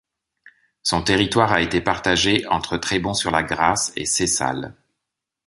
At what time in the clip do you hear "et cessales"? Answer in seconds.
3.95-4.73